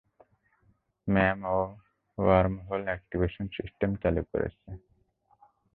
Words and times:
Ma'am, 1.07 1.39
ও 1.55 1.59
wormhole 2.17 2.81
activation 2.83 3.45
system 3.57 3.91
চালু 4.03 4.21
করছে। 4.31 4.69